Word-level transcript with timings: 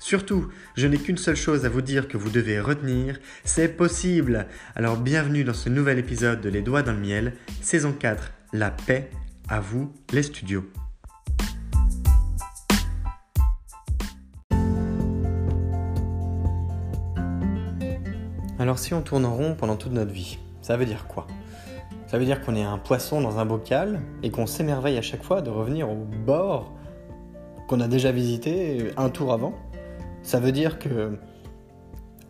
Surtout, 0.00 0.48
je 0.76 0.86
n'ai 0.86 0.96
qu'une 0.96 1.16
seule 1.16 1.34
chose 1.34 1.64
à 1.64 1.68
vous 1.68 1.82
dire 1.82 2.06
que 2.06 2.16
vous 2.16 2.30
devez 2.30 2.60
retenir, 2.60 3.18
c'est 3.42 3.76
possible. 3.76 4.46
Alors 4.76 4.96
bienvenue 4.96 5.42
dans 5.42 5.54
ce 5.54 5.68
nouvel 5.68 5.98
épisode 5.98 6.40
de 6.40 6.48
Les 6.48 6.62
Doigts 6.62 6.82
dans 6.82 6.92
le 6.92 7.00
Miel, 7.00 7.32
saison 7.62 7.92
4, 7.92 8.32
La 8.52 8.70
paix, 8.70 9.10
à 9.48 9.58
vous 9.58 9.92
les 10.12 10.22
studios. 10.22 10.64
Alors 18.60 18.78
si 18.78 18.94
on 18.94 19.02
tourne 19.02 19.24
en 19.24 19.34
rond 19.34 19.56
pendant 19.56 19.76
toute 19.76 19.92
notre 19.92 20.12
vie, 20.12 20.38
ça 20.62 20.76
veut 20.76 20.86
dire 20.86 21.08
quoi? 21.08 21.26
Ça 22.06 22.18
veut 22.18 22.24
dire 22.24 22.40
qu'on 22.40 22.54
est 22.54 22.62
un 22.62 22.78
poisson 22.78 23.20
dans 23.20 23.40
un 23.40 23.44
bocal 23.44 24.00
et 24.22 24.30
qu'on 24.30 24.46
s'émerveille 24.46 24.96
à 24.96 25.02
chaque 25.02 25.24
fois 25.24 25.42
de 25.42 25.50
revenir 25.50 25.90
au 25.90 26.04
bord 26.24 26.72
qu'on 27.66 27.80
a 27.80 27.88
déjà 27.88 28.12
visité 28.12 28.92
un 28.96 29.10
tour 29.10 29.32
avant? 29.32 29.67
Ça 30.28 30.40
veut 30.40 30.52
dire 30.52 30.78
que, 30.78 31.16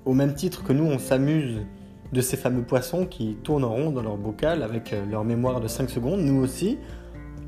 au 0.05 0.15
même 0.15 0.33
titre 0.33 0.63
que 0.63 0.73
nous, 0.73 0.85
on 0.85 1.01
s'amuse 1.01 1.67
de 2.13 2.21
ces 2.21 2.37
fameux 2.37 2.63
poissons 2.63 3.07
qui 3.07 3.35
tournent 3.43 3.65
en 3.65 3.71
rond 3.71 3.91
dans 3.91 4.03
leur 4.03 4.17
bocal 4.17 4.63
avec 4.63 4.93
euh, 4.93 5.05
leur 5.05 5.25
mémoire 5.25 5.61
de 5.61 5.67
5 5.67 5.91
secondes, 5.91 6.21
nous 6.21 6.41
aussi, 6.41 6.79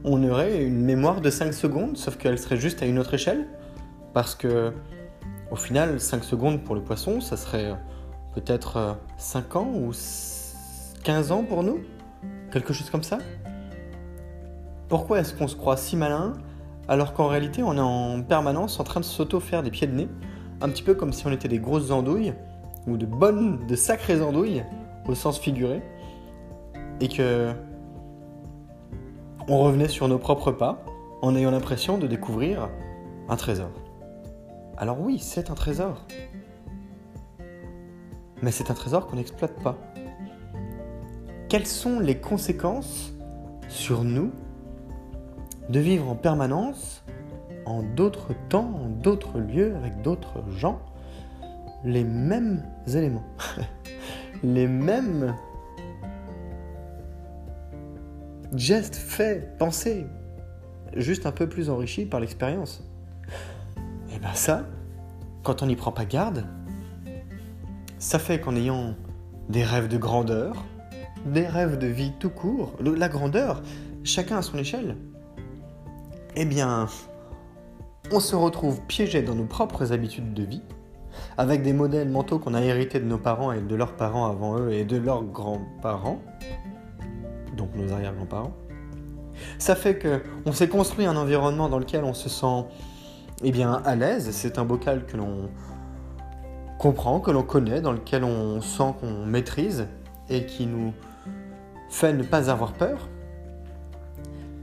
on 0.02 0.28
aurait 0.28 0.64
une 0.64 0.84
mémoire 0.84 1.20
de 1.20 1.30
5 1.30 1.54
secondes, 1.54 1.96
sauf 1.96 2.16
qu'elle 2.16 2.36
serait 2.36 2.56
juste 2.56 2.82
à 2.82 2.86
une 2.86 2.98
autre 2.98 3.14
échelle. 3.14 3.46
Parce 4.12 4.34
que, 4.34 4.72
au 5.52 5.56
final, 5.56 6.00
5 6.00 6.24
secondes 6.24 6.64
pour 6.64 6.74
le 6.74 6.82
poisson, 6.82 7.20
ça 7.20 7.36
serait 7.36 7.72
peut-être 8.34 8.98
5 9.18 9.44
euh, 9.54 9.58
ans 9.60 9.72
ou 9.72 9.92
15 11.04 11.30
ans 11.30 11.44
pour 11.44 11.62
nous 11.62 11.78
Quelque 12.50 12.72
chose 12.72 12.90
comme 12.90 13.04
ça 13.04 13.18
Pourquoi 14.88 15.20
est-ce 15.20 15.32
qu'on 15.32 15.46
se 15.46 15.54
croit 15.54 15.76
si 15.76 15.96
malin 15.96 16.32
alors 16.88 17.14
qu'en 17.14 17.28
réalité 17.28 17.62
on 17.62 17.76
est 17.76 17.80
en 17.80 18.20
permanence 18.20 18.80
en 18.80 18.84
train 18.84 18.98
de 18.98 19.04
s'auto-faire 19.04 19.62
des 19.62 19.70
pieds 19.70 19.86
de 19.86 19.94
nez 19.94 20.08
un 20.60 20.68
petit 20.68 20.82
peu 20.82 20.94
comme 20.94 21.12
si 21.12 21.26
on 21.26 21.32
était 21.32 21.48
des 21.48 21.58
grosses 21.58 21.90
andouilles, 21.90 22.34
ou 22.86 22.96
de 22.96 23.06
bonnes, 23.06 23.66
de 23.66 23.76
sacrées 23.76 24.20
andouilles, 24.20 24.64
au 25.06 25.14
sens 25.14 25.38
figuré, 25.38 25.82
et 27.00 27.08
que 27.08 27.52
on 29.48 29.58
revenait 29.58 29.88
sur 29.88 30.06
nos 30.06 30.18
propres 30.18 30.52
pas 30.52 30.84
en 31.22 31.34
ayant 31.34 31.50
l'impression 31.50 31.98
de 31.98 32.06
découvrir 32.06 32.68
un 33.28 33.36
trésor. 33.36 33.70
Alors 34.76 35.00
oui, 35.00 35.18
c'est 35.18 35.50
un 35.50 35.54
trésor. 35.54 36.06
Mais 38.42 38.50
c'est 38.50 38.70
un 38.70 38.74
trésor 38.74 39.06
qu'on 39.06 39.16
n'exploite 39.16 39.60
pas. 39.62 39.76
Quelles 41.48 41.66
sont 41.66 42.00
les 42.00 42.18
conséquences 42.18 43.12
sur 43.68 44.04
nous 44.04 44.30
de 45.68 45.80
vivre 45.80 46.08
en 46.08 46.14
permanence 46.14 47.04
en 47.66 47.82
d'autres 47.82 48.34
temps, 48.48 48.72
en 48.84 48.88
d'autres 48.88 49.38
lieux, 49.38 49.74
avec 49.76 50.02
d'autres 50.02 50.42
gens, 50.50 50.80
les 51.84 52.04
mêmes 52.04 52.64
éléments, 52.86 53.24
les 54.42 54.66
mêmes 54.66 55.34
gestes, 58.54 58.96
faits, 58.96 59.56
pensées, 59.58 60.06
juste 60.96 61.26
un 61.26 61.32
peu 61.32 61.48
plus 61.48 61.70
enrichis 61.70 62.06
par 62.06 62.20
l'expérience. 62.20 62.82
Et 64.14 64.18
bien 64.18 64.34
ça, 64.34 64.66
quand 65.42 65.62
on 65.62 65.66
n'y 65.66 65.76
prend 65.76 65.92
pas 65.92 66.04
garde, 66.04 66.44
ça 67.98 68.18
fait 68.18 68.40
qu'en 68.40 68.56
ayant 68.56 68.94
des 69.48 69.64
rêves 69.64 69.88
de 69.88 69.98
grandeur, 69.98 70.64
des 71.26 71.46
rêves 71.46 71.78
de 71.78 71.86
vie 71.86 72.12
tout 72.18 72.30
court, 72.30 72.74
la 72.80 73.08
grandeur, 73.08 73.62
chacun 74.04 74.38
à 74.38 74.42
son 74.42 74.58
échelle, 74.58 74.96
eh 76.36 76.44
bien, 76.44 76.88
on 78.12 78.20
se 78.20 78.34
retrouve 78.34 78.80
piégé 78.82 79.22
dans 79.22 79.34
nos 79.34 79.44
propres 79.44 79.92
habitudes 79.92 80.34
de 80.34 80.42
vie, 80.42 80.62
avec 81.38 81.62
des 81.62 81.72
modèles 81.72 82.08
mentaux 82.08 82.38
qu'on 82.38 82.54
a 82.54 82.62
hérités 82.62 83.00
de 83.00 83.04
nos 83.04 83.18
parents 83.18 83.52
et 83.52 83.60
de 83.60 83.74
leurs 83.74 83.94
parents 83.94 84.26
avant 84.26 84.58
eux 84.58 84.72
et 84.72 84.84
de 84.84 84.96
leurs 84.96 85.22
grands-parents, 85.22 86.20
donc 87.56 87.74
nos 87.76 87.92
arrière-grands-parents. 87.92 88.52
Ça 89.58 89.74
fait 89.74 89.96
que 89.96 90.22
on 90.44 90.52
s'est 90.52 90.68
construit 90.68 91.06
un 91.06 91.16
environnement 91.16 91.68
dans 91.68 91.78
lequel 91.78 92.04
on 92.04 92.14
se 92.14 92.28
sent 92.28 92.66
eh 93.42 93.52
bien 93.52 93.80
à 93.84 93.96
l'aise, 93.96 94.30
c'est 94.32 94.58
un 94.58 94.64
bocal 94.64 95.06
que 95.06 95.16
l'on 95.16 95.48
comprend, 96.78 97.20
que 97.20 97.30
l'on 97.30 97.42
connaît, 97.42 97.80
dans 97.80 97.92
lequel 97.92 98.24
on 98.24 98.60
sent 98.60 98.94
qu'on 99.00 99.24
maîtrise 99.24 99.86
et 100.28 100.46
qui 100.46 100.66
nous 100.66 100.92
fait 101.88 102.12
ne 102.12 102.22
pas 102.22 102.50
avoir 102.50 102.72
peur. 102.72 103.08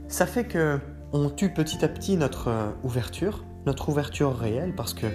Ça 0.08 0.26
fait 0.26 0.44
que 0.44 0.78
on 1.12 1.30
tue 1.30 1.50
petit 1.50 1.84
à 1.84 1.88
petit 1.88 2.16
notre 2.16 2.48
euh, 2.48 2.70
ouverture, 2.82 3.44
notre 3.66 3.88
ouverture 3.88 4.36
réelle, 4.36 4.74
parce 4.74 4.94
que 4.94 5.06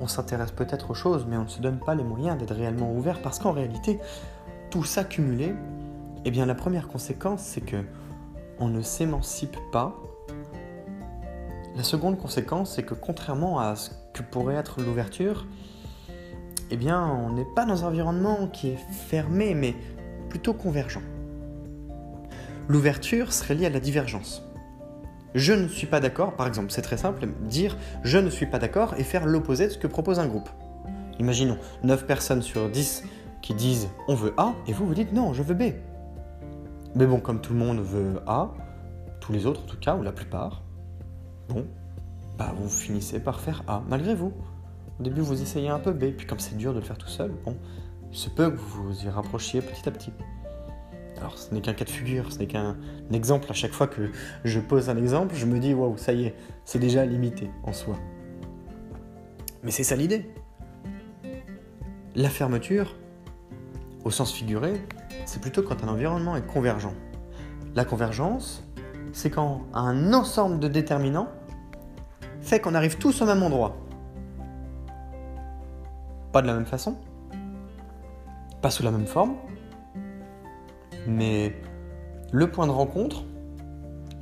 on 0.00 0.08
s'intéresse 0.08 0.50
peut-être 0.50 0.90
aux 0.90 0.94
choses, 0.94 1.26
mais 1.28 1.36
on 1.36 1.44
ne 1.44 1.48
se 1.48 1.60
donne 1.60 1.78
pas 1.78 1.94
les 1.94 2.04
moyens 2.04 2.38
d'être 2.38 2.54
réellement 2.54 2.92
ouvert, 2.92 3.20
parce 3.22 3.38
qu'en 3.38 3.52
réalité, 3.52 3.98
tout 4.70 4.84
ça 4.84 5.04
cumulé, 5.04 5.54
eh 6.24 6.30
bien 6.30 6.46
la 6.46 6.54
première 6.54 6.88
conséquence, 6.88 7.40
c'est 7.42 7.60
que 7.60 7.84
on 8.58 8.68
ne 8.68 8.80
s'émancipe 8.80 9.58
pas. 9.72 9.94
La 11.76 11.82
seconde 11.82 12.18
conséquence, 12.18 12.74
c'est 12.74 12.82
que 12.82 12.94
contrairement 12.94 13.58
à 13.58 13.76
ce 13.76 13.90
que 14.14 14.22
pourrait 14.22 14.54
être 14.54 14.80
l'ouverture, 14.80 15.46
eh 16.70 16.76
bien, 16.76 17.06
on 17.06 17.32
n'est 17.34 17.46
pas 17.54 17.64
dans 17.64 17.84
un 17.84 17.88
environnement 17.88 18.48
qui 18.48 18.68
est 18.70 18.78
fermé, 18.90 19.54
mais 19.54 19.76
plutôt 20.30 20.54
convergent. 20.54 21.02
L'ouverture 22.68 23.32
serait 23.32 23.54
liée 23.54 23.66
à 23.66 23.70
la 23.70 23.78
divergence 23.78 24.45
je 25.36 25.52
ne 25.52 25.68
suis 25.68 25.86
pas 25.86 26.00
d'accord, 26.00 26.34
par 26.34 26.46
exemple, 26.46 26.70
c'est 26.70 26.82
très 26.82 26.96
simple, 26.96 27.26
dire 27.42 27.76
je 28.02 28.16
ne 28.18 28.30
suis 28.30 28.46
pas 28.46 28.58
d'accord 28.58 28.94
et 28.96 29.04
faire 29.04 29.26
l'opposé 29.26 29.66
de 29.66 29.72
ce 29.72 29.78
que 29.78 29.86
propose 29.86 30.18
un 30.18 30.26
groupe. 30.26 30.48
Imaginons 31.18 31.58
9 31.84 32.06
personnes 32.06 32.42
sur 32.42 32.70
10 32.70 33.04
qui 33.42 33.52
disent 33.54 33.88
on 34.08 34.14
veut 34.14 34.32
A 34.38 34.54
et 34.66 34.72
vous 34.72 34.86
vous 34.86 34.94
dites 34.94 35.12
non, 35.12 35.34
je 35.34 35.42
veux 35.42 35.54
B. 35.54 35.74
Mais 36.94 37.06
bon, 37.06 37.20
comme 37.20 37.42
tout 37.42 37.52
le 37.52 37.58
monde 37.58 37.80
veut 37.80 38.20
A, 38.26 38.50
tous 39.20 39.32
les 39.32 39.44
autres 39.44 39.62
en 39.62 39.66
tout 39.66 39.78
cas, 39.78 39.94
ou 39.94 40.02
la 40.02 40.12
plupart, 40.12 40.62
bon, 41.50 41.66
bah 42.38 42.54
vous 42.56 42.70
finissez 42.70 43.20
par 43.20 43.40
faire 43.40 43.62
A 43.68 43.82
malgré 43.88 44.14
vous. 44.14 44.32
Au 44.98 45.02
début, 45.02 45.20
vous 45.20 45.42
essayez 45.42 45.68
un 45.68 45.78
peu 45.78 45.92
B, 45.92 46.12
puis 46.16 46.26
comme 46.26 46.38
c'est 46.38 46.56
dur 46.56 46.72
de 46.72 46.78
le 46.78 46.84
faire 46.84 46.96
tout 46.96 47.08
seul, 47.08 47.30
bon, 47.44 47.58
il 48.10 48.16
se 48.16 48.30
peut 48.30 48.50
que 48.50 48.56
vous 48.56 48.84
vous 48.84 49.04
y 49.04 49.10
rapprochiez 49.10 49.60
petit 49.60 49.86
à 49.86 49.92
petit. 49.92 50.12
Alors, 51.18 51.38
ce 51.38 51.54
n'est 51.54 51.60
qu'un 51.60 51.72
cas 51.72 51.84
de 51.84 51.90
figure, 51.90 52.32
ce 52.32 52.38
n'est 52.38 52.46
qu'un 52.46 52.76
exemple. 53.12 53.46
À 53.50 53.54
chaque 53.54 53.72
fois 53.72 53.86
que 53.86 54.10
je 54.44 54.60
pose 54.60 54.90
un 54.90 54.96
exemple, 54.96 55.34
je 55.34 55.46
me 55.46 55.58
dis, 55.58 55.72
waouh, 55.72 55.96
ça 55.96 56.12
y 56.12 56.26
est, 56.26 56.34
c'est 56.64 56.78
déjà 56.78 57.04
limité 57.06 57.50
en 57.62 57.72
soi. 57.72 57.96
Mais 59.62 59.70
c'est 59.70 59.84
ça 59.84 59.96
l'idée. 59.96 60.30
La 62.14 62.28
fermeture, 62.28 62.96
au 64.04 64.10
sens 64.10 64.32
figuré, 64.32 64.74
c'est 65.24 65.40
plutôt 65.40 65.62
quand 65.62 65.82
un 65.84 65.88
environnement 65.88 66.36
est 66.36 66.46
convergent. 66.46 66.94
La 67.74 67.84
convergence, 67.84 68.62
c'est 69.12 69.30
quand 69.30 69.62
un 69.74 70.12
ensemble 70.12 70.60
de 70.60 70.68
déterminants 70.68 71.28
fait 72.40 72.60
qu'on 72.60 72.74
arrive 72.74 72.96
tous 72.98 73.20
au 73.22 73.26
même 73.26 73.42
endroit. 73.42 73.76
Pas 76.32 76.42
de 76.42 76.46
la 76.46 76.54
même 76.54 76.66
façon, 76.66 76.96
pas 78.62 78.70
sous 78.70 78.82
la 78.82 78.90
même 78.90 79.06
forme, 79.06 79.34
mais 81.06 81.54
le 82.32 82.50
point 82.50 82.66
de 82.66 82.72
rencontre, 82.72 83.24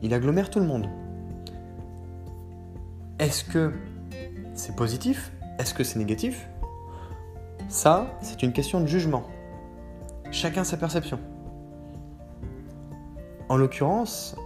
il 0.03 0.13
agglomère 0.15 0.51
tout 0.51 0.61
le 0.61 0.67
monde. 0.67 0.89
Est-ce 3.19 3.45
que 3.45 3.73
c'est 4.55 4.77
positif? 4.77 5.33
Est-ce 5.59 5.73
que 5.73 5.85
c'est 5.85 5.99
négatif? 5.99 6.49
Ça, 7.69 8.07
c'est 8.21 8.43
une 8.43 8.53
question 8.53 8.81
de 8.81 8.87
jugement. 8.87 9.25
Chacun 10.31 10.65
sa 10.65 10.77
perception. 10.77 11.19
En 13.49 13.57
l'occurrence, 13.57 14.37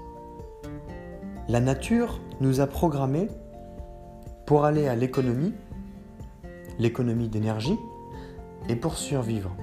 la 1.49 1.61
nature 1.61 2.20
nous 2.40 2.61
a 2.61 2.67
programmés 2.67 3.29
pour 4.46 4.64
aller 4.64 4.87
à 4.87 4.94
l'économie, 4.94 5.55
l'économie 6.79 7.29
d'énergie, 7.29 7.79
et 8.69 8.76
pour 8.76 8.96
survivre. 8.96 9.55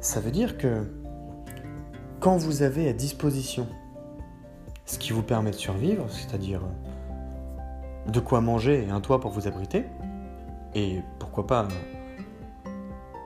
Ça 0.00 0.20
veut 0.20 0.30
dire 0.30 0.58
que 0.58 0.86
quand 2.20 2.36
vous 2.36 2.62
avez 2.62 2.88
à 2.88 2.92
disposition 2.92 3.66
ce 4.86 4.98
qui 4.98 5.12
vous 5.12 5.22
permet 5.22 5.50
de 5.50 5.56
survivre, 5.56 6.06
c'est-à-dire 6.10 6.62
de 8.06 8.20
quoi 8.20 8.40
manger 8.40 8.84
et 8.84 8.90
un 8.90 9.00
toit 9.00 9.20
pour 9.20 9.30
vous 9.30 9.46
abriter, 9.46 9.84
et 10.74 11.00
pourquoi 11.18 11.46
pas 11.46 11.68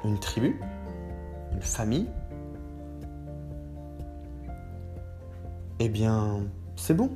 une 0.05 0.19
tribu, 0.19 0.61
une 1.53 1.63
famille, 1.63 2.09
eh 5.79 5.89
bien, 5.89 6.41
c'est 6.77 6.95
bon. 6.95 7.11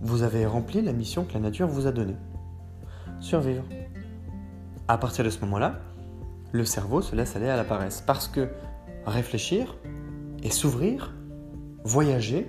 Vous 0.00 0.22
avez 0.22 0.46
rempli 0.46 0.82
la 0.82 0.92
mission 0.92 1.24
que 1.24 1.34
la 1.34 1.40
nature 1.40 1.68
vous 1.68 1.86
a 1.86 1.92
donnée. 1.92 2.16
Survivre. 3.20 3.64
À 4.86 4.96
partir 4.96 5.24
de 5.24 5.30
ce 5.30 5.40
moment-là, 5.40 5.74
le 6.52 6.64
cerveau 6.64 7.02
se 7.02 7.16
laisse 7.16 7.34
aller 7.36 7.48
à 7.48 7.56
la 7.56 7.64
paresse. 7.64 8.00
Parce 8.00 8.28
que 8.28 8.48
réfléchir 9.06 9.74
et 10.42 10.50
s'ouvrir, 10.50 11.14
voyager, 11.84 12.48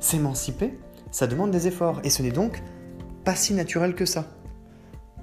s'émanciper, 0.00 0.78
ça 1.10 1.26
demande 1.26 1.50
des 1.50 1.66
efforts. 1.66 2.00
Et 2.04 2.10
ce 2.10 2.22
n'est 2.22 2.30
donc 2.30 2.62
pas 3.24 3.34
si 3.34 3.54
naturel 3.54 3.94
que 3.94 4.04
ça. 4.04 4.26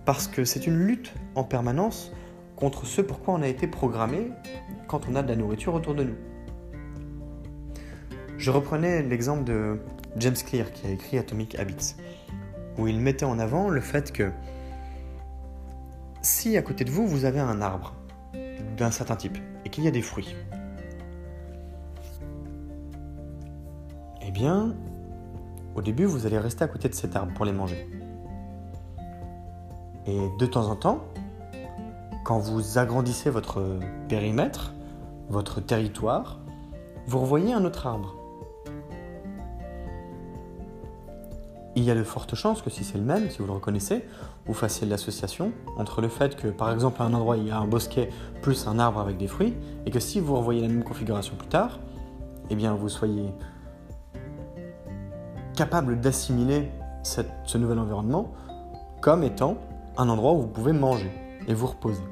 Parce 0.06 0.28
que 0.28 0.46
c'est 0.46 0.68
une 0.68 0.78
lutte 0.78 1.14
en 1.36 1.44
permanence 1.44 2.12
contre 2.56 2.86
ce 2.86 3.02
pourquoi 3.02 3.34
on 3.34 3.42
a 3.42 3.48
été 3.48 3.68
programmé 3.68 4.32
quand 4.88 5.08
on 5.10 5.16
a 5.16 5.24
de 5.24 5.30
la 5.30 5.36
nourriture 5.36 5.74
autour 5.74 5.94
de 5.96 6.04
nous. 6.04 6.16
Je 8.38 8.52
reprenais 8.52 9.04
l'exemple 9.04 9.44
de 9.44 9.80
James 10.18 10.36
Clear 10.36 10.72
qui 10.72 10.88
a 10.88 10.92
écrit 10.92 11.18
Atomic 11.18 11.60
Habits, 11.60 11.96
où 12.78 12.88
il 12.88 13.00
mettait 13.00 13.26
en 13.26 13.40
avant 13.40 13.70
le 13.70 13.82
fait 13.82 14.12
que 14.12 14.32
si 16.22 16.58
à 16.58 16.62
côté 16.62 16.84
de 16.84 16.92
vous, 16.92 17.08
vous 17.08 17.26
avez 17.26 17.40
un 17.40 17.62
arbre 17.62 17.96
d'un 18.78 18.92
certain 18.92 19.16
type 19.16 19.38
et 19.66 19.70
qu'il 19.70 19.84
y 19.84 19.88
a 19.88 19.92
des 19.92 20.02
fruits, 20.02 20.36
eh 24.28 24.32
bien, 24.32 24.76
au 25.76 25.82
début, 25.82 26.06
vous 26.06 26.26
allez 26.26 26.38
rester 26.38 26.64
à 26.64 26.68
côté 26.68 26.90
de 26.90 26.94
cet 26.94 27.16
arbre 27.16 27.34
pour 27.34 27.46
les 27.46 27.54
manger. 27.54 27.88
Et 30.06 30.20
de 30.38 30.46
temps 30.46 30.70
en 30.70 30.76
temps, 30.76 31.00
quand 32.26 32.40
vous 32.40 32.78
agrandissez 32.78 33.30
votre 33.30 33.80
périmètre, 34.10 34.74
votre 35.30 35.62
territoire, 35.62 36.40
vous 37.08 37.20
revoyez 37.20 37.54
un 37.54 37.64
autre 37.64 37.88
arbre. 37.88 38.16
Il 41.76 41.84
y 41.84 41.92
a 41.92 41.96
de 41.96 42.04
fortes 42.04 42.36
chances 42.36 42.62
que 42.62 42.70
si 42.70 42.84
c'est 42.84 42.98
le 42.98 43.04
même, 43.04 43.30
si 43.30 43.38
vous 43.38 43.46
le 43.46 43.54
reconnaissez, 43.54 44.04
vous 44.46 44.54
fassiez 44.54 44.88
l'association 44.88 45.52
entre 45.78 46.02
le 46.02 46.10
fait 46.10 46.36
que, 46.36 46.48
par 46.48 46.72
exemple, 46.72 47.02
à 47.02 47.06
un 47.06 47.14
endroit, 47.14 47.38
il 47.38 47.48
y 47.48 47.52
a 47.52 47.60
un 47.60 47.68
bosquet 47.68 48.10
plus 48.42 48.68
un 48.68 48.80
arbre 48.80 49.00
avec 49.00 49.18
des 49.18 49.28
fruits, 49.28 49.54
et 49.86 49.92
que 49.92 50.00
si 50.00 50.20
vous 50.20 50.36
revoyez 50.36 50.62
la 50.62 50.68
même 50.68 50.84
configuration 50.84 51.36
plus 51.36 51.48
tard, 51.48 51.80
eh 52.50 52.56
bien, 52.56 52.74
vous 52.74 52.90
soyez 52.90 53.30
capable 55.58 56.00
d'assimiler 56.00 56.72
ce 57.02 57.58
nouvel 57.58 57.80
environnement 57.80 58.32
comme 59.02 59.24
étant 59.24 59.58
un 59.98 60.08
endroit 60.08 60.34
où 60.34 60.42
vous 60.42 60.48
pouvez 60.48 60.72
manger 60.72 61.12
et 61.48 61.54
vous 61.56 61.66
reposer, 61.66 62.04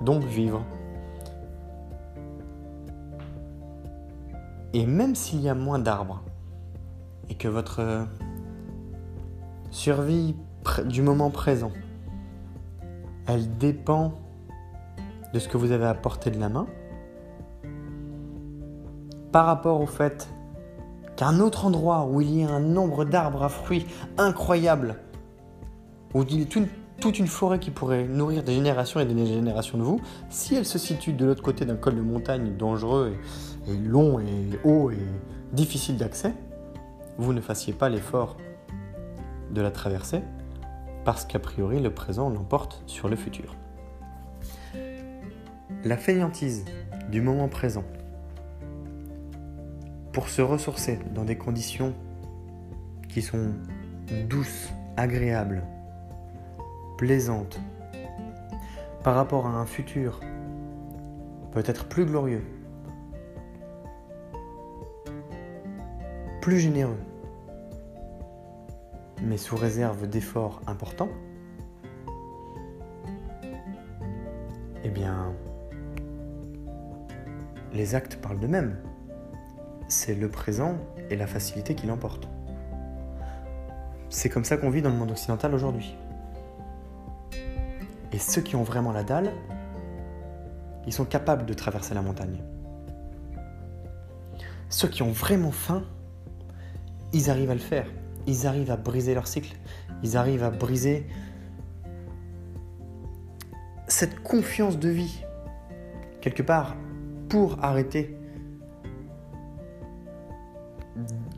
donc 0.00 0.22
vivre. 0.22 0.62
Et 4.72 4.86
même 4.86 5.16
s'il 5.16 5.40
y 5.40 5.48
a 5.48 5.54
moins 5.54 5.80
d'arbres 5.80 6.22
et 7.28 7.34
que 7.34 7.48
votre 7.48 8.06
survie 9.70 10.36
du 10.86 11.02
moment 11.02 11.30
présent, 11.30 11.72
elle 13.26 13.56
dépend 13.58 14.12
de 15.32 15.40
ce 15.40 15.48
que 15.48 15.56
vous 15.56 15.72
avez 15.72 15.86
à 15.86 15.94
portée 15.94 16.30
de 16.30 16.38
la 16.38 16.48
main, 16.48 16.66
par 19.32 19.46
rapport 19.46 19.80
au 19.80 19.86
fait 19.86 20.28
qu'un 21.16 21.40
autre 21.40 21.66
endroit 21.66 22.06
où 22.06 22.20
il 22.20 22.40
y 22.40 22.44
a 22.44 22.50
un 22.50 22.60
nombre 22.60 23.04
d'arbres 23.04 23.42
à 23.42 23.48
fruits 23.48 23.86
incroyable, 24.18 24.96
où 26.12 26.22
il 26.22 26.40
y 26.40 26.42
a 26.42 26.46
toute 27.00 27.18
une 27.18 27.26
forêt 27.26 27.58
qui 27.58 27.70
pourrait 27.70 28.04
nourrir 28.04 28.42
des 28.42 28.54
générations 28.54 29.00
et 29.00 29.04
des 29.04 29.26
générations 29.26 29.78
de 29.78 29.82
vous, 29.82 30.00
si 30.30 30.54
elle 30.54 30.66
se 30.66 30.78
situe 30.78 31.12
de 31.12 31.24
l'autre 31.24 31.42
côté 31.42 31.64
d'un 31.64 31.76
col 31.76 31.96
de 31.96 32.00
montagne 32.00 32.56
dangereux 32.56 33.14
et 33.68 33.76
long 33.76 34.20
et 34.20 34.58
haut 34.64 34.90
et 34.90 35.06
difficile 35.52 35.96
d'accès, 35.96 36.32
vous 37.18 37.32
ne 37.32 37.40
fassiez 37.40 37.72
pas 37.72 37.88
l'effort 37.88 38.36
de 39.50 39.60
la 39.60 39.70
traverser 39.70 40.20
parce 41.04 41.24
qu'a 41.24 41.38
priori 41.38 41.80
le 41.80 41.90
présent 41.90 42.30
l'emporte 42.30 42.82
sur 42.86 43.08
le 43.08 43.16
futur. 43.16 43.54
La 45.84 45.96
fainéantise 45.96 46.64
du 47.10 47.20
moment 47.20 47.48
présent 47.48 47.84
pour 50.14 50.28
se 50.28 50.40
ressourcer 50.40 51.00
dans 51.12 51.24
des 51.24 51.36
conditions 51.36 51.92
qui 53.08 53.20
sont 53.20 53.52
douces, 54.28 54.72
agréables, 54.96 55.64
plaisantes, 56.96 57.60
par 59.02 59.16
rapport 59.16 59.46
à 59.46 59.50
un 59.50 59.66
futur 59.66 60.20
peut-être 61.50 61.86
plus 61.86 62.06
glorieux, 62.06 62.44
plus 66.40 66.60
généreux, 66.60 67.00
mais 69.20 69.36
sous 69.36 69.56
réserve 69.56 70.06
d'efforts 70.08 70.62
importants, 70.68 71.10
eh 74.84 74.90
bien, 74.90 75.32
les 77.72 77.96
actes 77.96 78.16
parlent 78.16 78.38
d'eux-mêmes. 78.38 78.76
C'est 79.88 80.14
le 80.14 80.28
présent 80.28 80.76
et 81.10 81.16
la 81.16 81.26
facilité 81.26 81.74
qui 81.74 81.86
l'emportent. 81.86 82.28
C'est 84.08 84.28
comme 84.28 84.44
ça 84.44 84.56
qu'on 84.56 84.70
vit 84.70 84.82
dans 84.82 84.90
le 84.90 84.96
monde 84.96 85.10
occidental 85.10 85.54
aujourd'hui. 85.54 85.96
Et 88.12 88.18
ceux 88.18 88.42
qui 88.42 88.56
ont 88.56 88.62
vraiment 88.62 88.92
la 88.92 89.02
dalle, 89.02 89.32
ils 90.86 90.92
sont 90.92 91.04
capables 91.04 91.46
de 91.46 91.54
traverser 91.54 91.94
la 91.94 92.02
montagne. 92.02 92.42
Ceux 94.68 94.88
qui 94.88 95.02
ont 95.02 95.12
vraiment 95.12 95.52
faim, 95.52 95.82
ils 97.12 97.30
arrivent 97.30 97.50
à 97.50 97.54
le 97.54 97.60
faire 97.60 97.86
ils 98.26 98.46
arrivent 98.46 98.70
à 98.70 98.76
briser 98.76 99.14
leur 99.14 99.26
cycle, 99.26 99.54
ils 100.02 100.16
arrivent 100.16 100.44
à 100.44 100.50
briser 100.50 101.06
cette 103.86 104.22
confiance 104.22 104.78
de 104.78 104.88
vie, 104.88 105.24
quelque 106.20 106.42
part, 106.42 106.76
pour 107.28 107.62
arrêter 107.62 108.16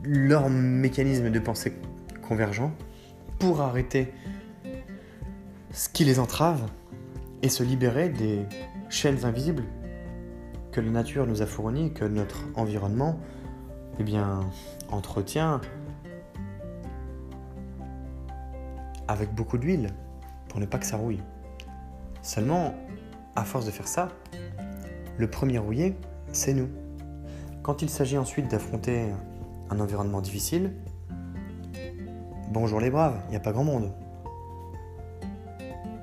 leur 0.07 0.49
mécanisme 0.49 1.29
de 1.29 1.39
pensée 1.39 1.73
convergent, 2.21 2.71
pour 3.39 3.61
arrêter 3.61 4.13
ce 5.71 5.89
qui 5.89 6.05
les 6.05 6.19
entrave 6.19 6.61
et 7.43 7.49
se 7.49 7.61
libérer 7.61 8.07
des 8.09 8.45
chaînes 8.89 9.25
invisibles 9.25 9.63
que 10.71 10.79
la 10.79 10.91
nature 10.91 11.27
nous 11.27 11.41
a 11.41 11.45
fournies, 11.45 11.93
que 11.93 12.05
notre 12.05 12.45
environnement 12.55 13.19
eh 13.99 14.03
bien, 14.03 14.39
entretient 14.89 15.59
avec 19.09 19.33
beaucoup 19.33 19.57
d'huile 19.57 19.89
pour 20.47 20.61
ne 20.61 20.65
pas 20.65 20.77
que 20.77 20.85
ça 20.85 20.95
rouille. 20.95 21.21
Seulement, 22.21 22.75
à 23.35 23.43
force 23.43 23.65
de 23.65 23.71
faire 23.71 23.87
ça, 23.87 24.09
le 25.17 25.29
premier 25.29 25.57
rouillé, 25.57 25.95
c'est 26.31 26.53
nous. 26.53 26.69
Quand 27.61 27.81
il 27.81 27.89
s'agit 27.89 28.17
ensuite 28.17 28.49
d'affronter 28.49 29.07
un 29.69 29.79
environnement 29.79 30.21
difficile, 30.21 30.73
bonjour 32.51 32.79
les 32.79 32.89
braves, 32.89 33.19
il 33.27 33.31
n'y 33.31 33.35
a 33.35 33.39
pas 33.39 33.51
grand 33.51 33.63
monde. 33.63 33.91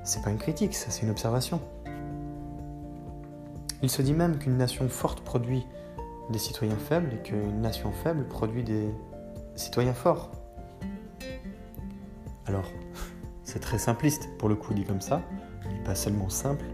C'est 0.03 0.21
pas 0.23 0.29
une 0.29 0.37
critique, 0.37 0.75
ça 0.75 0.91
c'est 0.91 1.03
une 1.03 1.09
observation. 1.09 1.59
Il 3.81 3.89
se 3.89 4.01
dit 4.01 4.13
même 4.13 4.37
qu'une 4.37 4.57
nation 4.57 4.87
forte 4.87 5.21
produit 5.21 5.65
des 6.29 6.39
citoyens 6.39 6.77
faibles 6.77 7.13
et 7.13 7.17
qu'une 7.17 7.61
nation 7.61 7.91
faible 7.91 8.27
produit 8.27 8.63
des 8.63 8.87
citoyens 9.55 9.93
forts. 9.93 10.31
Alors, 12.45 12.71
c'est 13.43 13.59
très 13.59 13.77
simpliste 13.77 14.29
pour 14.37 14.49
le 14.49 14.55
coup 14.55 14.73
dit 14.73 14.83
comme 14.83 15.01
ça, 15.01 15.21
pas 15.83 15.95
seulement 15.95 16.29
simple. 16.29 16.65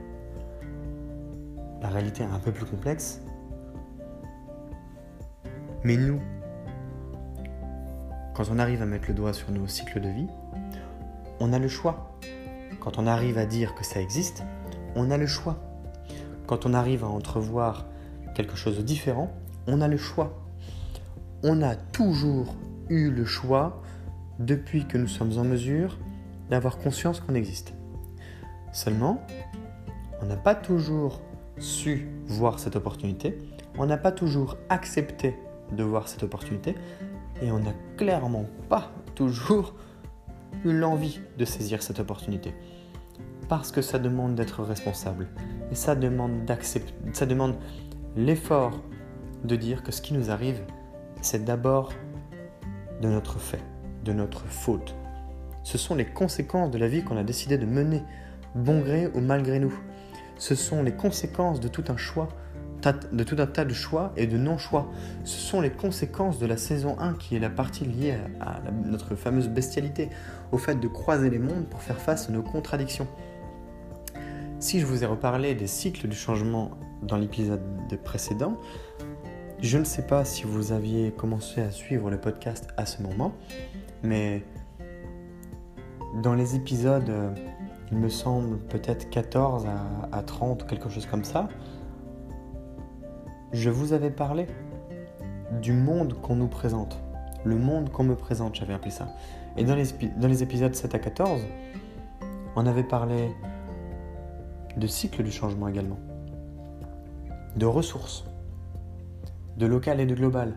La 1.82 1.90
réalité 1.90 2.24
est 2.24 2.28
un 2.28 2.40
peu 2.40 2.52
plus 2.52 2.66
complexe. 2.66 3.22
Mais 5.84 5.98
nous, 5.98 6.22
quand 8.42 8.52
on 8.52 8.58
arrive 8.58 8.82
à 8.82 8.88
mettre 8.88 9.06
le 9.08 9.14
doigt 9.14 9.34
sur 9.34 9.52
nos 9.52 9.68
cycles 9.68 10.02
de 10.02 10.10
vie, 10.10 10.28
on 11.40 11.54
a 11.54 11.60
le 11.60 11.68
choix. 11.68 12.18
Quand 12.80 12.98
on 12.98 13.06
arrive 13.06 13.38
à 13.38 13.46
dire 13.46 13.76
que 13.76 13.86
ça 13.86 14.02
existe, 14.02 14.42
on 14.96 15.12
a 15.12 15.18
le 15.18 15.28
choix. 15.28 15.60
Quand 16.48 16.66
on 16.66 16.74
arrive 16.74 17.04
à 17.04 17.08
entrevoir 17.08 17.86
quelque 18.34 18.56
chose 18.56 18.78
de 18.78 18.82
différent, 18.82 19.32
on 19.68 19.80
a 19.80 19.88
le 19.88 19.98
choix. 19.98 20.42
On 21.44 21.62
a 21.62 21.76
toujours 21.76 22.56
eu 22.90 23.12
le 23.12 23.26
choix 23.26 23.84
depuis 24.40 24.88
que 24.88 24.98
nous 24.98 25.08
sommes 25.08 25.38
en 25.38 25.44
mesure 25.44 26.00
d'avoir 26.50 26.80
conscience 26.80 27.20
qu'on 27.20 27.36
existe. 27.36 27.76
Seulement, 28.74 29.24
on 30.20 30.26
n'a 30.26 30.36
pas 30.38 30.56
toujours 30.56 31.22
su 31.60 32.08
voir 32.26 32.58
cette 32.58 32.76
opportunité, 32.76 33.38
on 33.78 33.86
n'a 33.86 33.98
pas 33.98 34.12
toujours 34.12 34.58
accepté 34.70 35.36
de 35.72 35.84
voir 35.84 36.08
cette 36.08 36.24
opportunité, 36.24 36.74
et 37.42 37.52
on 37.52 37.60
n'a 37.60 37.74
clairement 37.98 38.46
pas 38.70 38.92
toujours 39.16 39.76
eu 40.64 40.74
l'envie 40.74 41.20
de 41.38 41.46
saisir 41.46 41.82
cette 41.82 42.00
opportunité. 42.00 42.54
Parce 43.50 43.72
que 43.72 43.82
ça 43.82 44.00
demande 44.00 44.36
d'être 44.36 44.64
responsable, 44.64 45.28
et 45.72 45.76
ça 45.76 45.96
demande 45.96 46.46
d'accepter, 46.46 46.94
ça 47.14 47.26
demande 47.26 47.56
l'effort 48.16 48.80
de 49.44 49.56
dire 49.56 49.84
que 49.84 49.92
ce 49.92 50.02
qui 50.02 50.14
nous 50.14 50.30
arrive, 50.30 50.62
c'est 51.22 51.44
d'abord 51.44 51.92
de 53.02 53.08
notre 53.08 53.40
fait, 53.40 53.64
de 54.06 54.14
notre 54.14 54.46
faute. 54.46 54.96
Ce 55.64 55.78
sont 55.78 55.96
les 55.96 56.06
conséquences 56.06 56.72
de 56.72 56.78
la 56.78 56.88
vie 56.88 57.04
qu'on 57.04 57.18
a 57.18 57.24
décidé 57.24 57.58
de 57.58 57.66
mener, 57.66 58.04
bon 58.56 58.82
gré 58.82 59.08
ou 59.14 59.20
malgré 59.20 59.60
nous. 59.60 59.74
Ce 60.38 60.56
sont 60.56 60.84
les 60.84 60.94
conséquences 60.94 61.60
de 61.60 61.68
tout 61.68 61.84
un 61.90 61.98
choix, 61.98 62.30
de 63.12 63.24
tout 63.24 63.36
un 63.40 63.48
tas 63.48 63.66
de 63.66 63.74
choix 63.74 64.12
et 64.18 64.28
de 64.28 64.38
non-choix. 64.38 64.88
Ce 65.24 65.40
sont 65.40 65.62
les 65.62 65.70
conséquences 65.70 66.40
de 66.40 66.46
la 66.46 66.58
saison 66.58 66.98
1 67.00 67.14
qui 67.14 67.36
est 67.36 67.40
la 67.40 67.50
partie 67.50 67.86
liée 67.86 68.18
à, 68.40 68.62
notre 68.86 69.16
fameuse 69.16 69.50
bestialité, 69.50 70.10
au 70.52 70.58
fait 70.58 70.76
de 70.76 70.88
croiser 70.88 71.30
les 71.30 71.40
mondes 71.40 71.66
pour 71.66 71.82
faire 71.82 72.00
face 72.00 72.30
à 72.30 72.32
nos 72.32 72.42
contradictions. 72.42 73.08
Si 74.60 74.80
je 74.80 74.86
vous 74.86 75.04
ai 75.04 75.08
reparlé 75.08 75.56
des 75.56 75.68
cycles 75.68 76.08
du 76.08 76.16
changement 76.16 76.72
dans 77.02 77.18
l'épisode 77.18 77.62
précédent, 78.04 78.58
je 79.62 79.78
ne 79.78 79.84
sais 79.84 80.06
pas 80.06 80.26
si 80.26 80.44
vous 80.44 80.72
aviez 80.72 81.12
commencé 81.12 81.62
à 81.62 81.72
suivre 81.72 82.10
le 82.10 82.20
podcast 82.20 82.68
à 82.78 82.86
ce 82.86 83.02
moment, 83.02 83.34
mais 84.04 84.44
dans 86.22 86.34
les 86.34 86.56
épisodes, 86.56 87.10
euh, 87.10 87.34
il 87.92 87.98
me 87.98 88.10
semble 88.10 88.58
peut-être 88.58 89.10
14 89.10 89.66
à, 90.12 90.22
30 90.24 90.64
ou 90.64 90.66
quelque 90.66 90.90
chose 90.90 91.06
comme 91.06 91.24
ça, 91.24 91.50
je 93.54 93.70
vous 93.70 93.94
avais 93.94 94.10
parlé 94.10 94.48
du 95.62 95.74
monde 95.74 96.14
qu'on 96.22 96.36
nous 96.36 96.48
présente. 96.48 97.00
Le 97.44 97.58
monde 97.58 97.92
qu'on 97.92 98.04
me 98.04 98.16
présente, 98.16 98.56
j'avais 98.56 98.74
appelé 98.74 98.92
ça. 98.92 99.08
Et 99.58 99.64
dans 99.64 99.76
les, 99.76 100.44
épisodes 100.44 100.74
7 100.74 100.96
à 100.96 101.00
14, 101.00 101.42
on 102.56 102.66
avait 102.66 102.84
parlé 102.84 103.32
de 104.78 104.88
cycle 104.88 105.24
du 105.24 105.32
changement 105.32 105.68
également, 105.68 106.00
de 107.58 107.66
ressources, 107.66 108.26
de 109.58 109.66
local 109.66 110.00
et 110.00 110.06
de 110.06 110.16
global. 110.16 110.54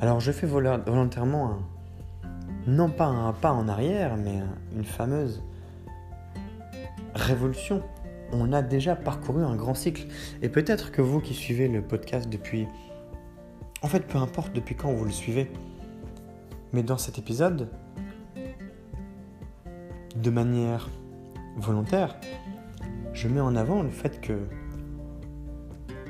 Alors 0.00 0.20
je 0.20 0.32
fais 0.32 0.46
volontairement 0.46 1.50
un, 1.50 1.58
non 2.66 2.88
pas 2.88 3.06
un 3.06 3.32
pas 3.32 3.52
en 3.52 3.68
arrière, 3.68 4.16
mais 4.16 4.40
une 4.74 4.84
fameuse 4.84 5.42
révolution. 7.14 7.82
On 8.32 8.52
a 8.52 8.62
déjà 8.62 8.96
parcouru 8.96 9.44
un 9.44 9.56
grand 9.56 9.74
cycle. 9.74 10.06
Et 10.40 10.48
peut-être 10.48 10.90
que 10.90 11.02
vous 11.02 11.20
qui 11.20 11.34
suivez 11.34 11.68
le 11.68 11.82
podcast 11.82 12.28
depuis... 12.28 12.66
En 13.82 13.88
fait, 13.88 14.06
peu 14.06 14.18
importe 14.18 14.52
depuis 14.52 14.74
quand 14.74 14.92
vous 14.92 15.04
le 15.04 15.12
suivez. 15.12 15.50
Mais 16.72 16.82
dans 16.82 16.98
cet 16.98 17.18
épisode, 17.18 17.68
de 20.16 20.30
manière 20.30 20.88
volontaire, 21.56 22.16
je 23.12 23.28
mets 23.28 23.40
en 23.40 23.56
avant 23.56 23.82
le 23.82 23.90
fait 23.90 24.20
que 24.20 24.38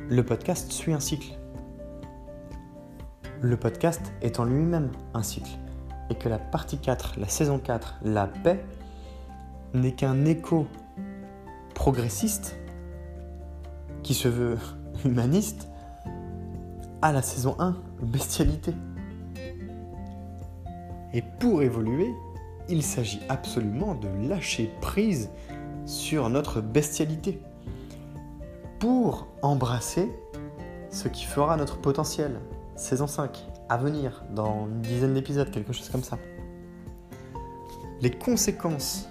le 0.09 0.23
podcast 0.25 0.71
suit 0.71 0.93
un 0.93 1.01
cycle 1.01 1.37
le 3.43 3.57
podcast 3.57 4.13
est 4.23 4.39
en 4.39 4.45
lui-même 4.45 4.93
un 5.15 5.23
cycle 5.25 5.51
et 6.11 6.15
que 6.15 6.29
la 6.29 6.39
partie 6.39 6.79
4, 6.79 7.19
la 7.19 7.27
saison 7.27 7.59
4, 7.59 7.99
la 8.05 8.29
paix, 8.29 8.65
n'est 9.75 9.93
qu'un 9.93 10.25
écho 10.27 10.69
progressiste 11.83 12.55
qui 14.05 14.15
se 14.15 14.29
veut 14.29 14.57
humaniste 15.05 15.69
à 17.03 17.11
la 17.11 17.23
saison 17.23 17.57
1, 17.59 17.77
bestialité. 18.03 18.73
Et 21.13 21.23
pour 21.41 21.61
évoluer, 21.61 22.15
il 22.69 22.85
s'agit 22.85 23.19
absolument 23.29 23.97
de 23.97 24.07
lâcher 24.29 24.71
prise 24.81 25.29
sur 25.85 26.29
notre 26.29 26.61
bestialité 26.61 27.43
pour 28.79 29.27
embrasser 29.43 30.09
ce 30.89 31.09
qui 31.09 31.25
fera 31.25 31.57
notre 31.57 31.79
potentiel, 31.79 32.39
saison 32.77 33.09
5, 33.09 33.45
à 33.69 33.77
venir, 33.77 34.23
dans 34.33 34.69
une 34.69 34.83
dizaine 34.83 35.15
d'épisodes, 35.15 35.51
quelque 35.51 35.73
chose 35.73 35.89
comme 35.89 36.05
ça. 36.05 36.17
Les 38.01 38.13
conséquences 38.13 39.09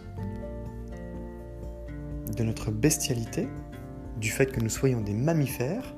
de 2.35 2.43
notre 2.43 2.71
bestialité, 2.71 3.47
du 4.17 4.29
fait 4.29 4.47
que 4.47 4.59
nous 4.59 4.69
soyons 4.69 5.01
des 5.01 5.13
mammifères, 5.13 5.95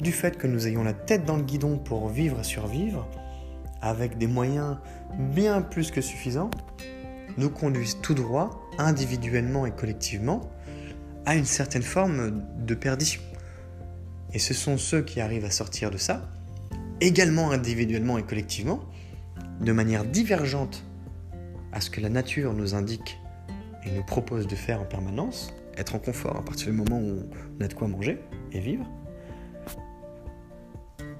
du 0.00 0.12
fait 0.12 0.36
que 0.36 0.46
nous 0.46 0.66
ayons 0.66 0.82
la 0.82 0.92
tête 0.92 1.24
dans 1.24 1.36
le 1.36 1.42
guidon 1.42 1.78
pour 1.78 2.08
vivre 2.08 2.40
et 2.40 2.44
survivre, 2.44 3.08
avec 3.80 4.18
des 4.18 4.26
moyens 4.26 4.78
bien 5.18 5.62
plus 5.62 5.90
que 5.90 6.00
suffisants, 6.00 6.50
nous 7.36 7.50
conduisent 7.50 7.98
tout 8.02 8.14
droit, 8.14 8.50
individuellement 8.78 9.66
et 9.66 9.70
collectivement, 9.70 10.40
à 11.24 11.36
une 11.36 11.44
certaine 11.44 11.82
forme 11.82 12.42
de 12.58 12.74
perdition. 12.74 13.20
Et 14.32 14.38
ce 14.38 14.54
sont 14.54 14.78
ceux 14.78 15.02
qui 15.02 15.20
arrivent 15.20 15.44
à 15.44 15.50
sortir 15.50 15.90
de 15.90 15.98
ça 15.98 16.22
également 17.00 17.50
individuellement 17.50 18.16
et 18.16 18.22
collectivement, 18.22 18.80
de 19.60 19.72
manière 19.72 20.04
divergente 20.04 20.84
à 21.72 21.80
ce 21.80 21.90
que 21.90 22.00
la 22.00 22.08
nature 22.08 22.52
nous 22.52 22.74
indique 22.74 23.18
et 23.84 23.90
nous 23.90 24.02
propose 24.02 24.46
de 24.46 24.54
faire 24.54 24.80
en 24.80 24.84
permanence, 24.84 25.54
être 25.76 25.94
en 25.94 25.98
confort 25.98 26.36
à 26.36 26.44
partir 26.44 26.70
du 26.70 26.76
moment 26.76 26.98
où 26.98 27.28
on 27.58 27.64
a 27.64 27.68
de 27.68 27.74
quoi 27.74 27.88
manger 27.88 28.20
et 28.52 28.60
vivre, 28.60 28.86